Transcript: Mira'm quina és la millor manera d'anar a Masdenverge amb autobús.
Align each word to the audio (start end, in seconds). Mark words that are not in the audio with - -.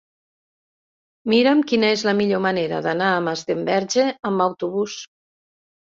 Mira'm 1.33 1.61
quina 1.73 1.93
és 1.97 2.05
la 2.11 2.15
millor 2.23 2.43
manera 2.47 2.83
d'anar 2.89 3.13
a 3.13 3.23
Masdenverge 3.29 4.11
amb 4.35 4.49
autobús. 4.51 5.03